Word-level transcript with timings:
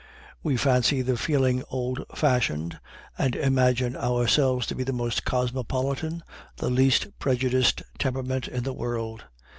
We 0.41 0.57
fancy 0.57 1.03
the 1.03 1.15
feeling 1.15 1.63
old 1.69 2.03
fashioned, 2.15 2.79
and 3.19 3.35
imagine 3.35 3.95
ours 3.95 4.33
to 4.35 4.73
be 4.75 4.83
the 4.83 4.91
most 4.91 5.25
cosmopolitan, 5.25 6.23
the 6.57 6.71
least 6.71 7.19
prejudiced 7.19 7.83
temperament 7.99 8.47
in 8.47 8.63
the 8.63 8.73
world. 8.73 9.25